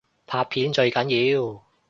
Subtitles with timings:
[0.25, 1.63] 拍片最緊要